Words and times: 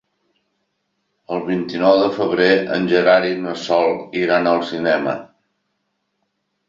El 1.35 1.43
vint-i-nou 1.49 1.99
de 2.03 2.07
febrer 2.15 2.49
en 2.77 2.89
Gerard 2.93 3.29
i 3.35 3.37
na 3.43 3.55
Sol 3.67 3.93
iran 4.25 4.51
al 4.55 4.65
cinema. 4.71 5.15